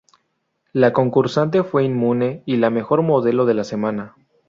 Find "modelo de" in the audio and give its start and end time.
3.03-3.53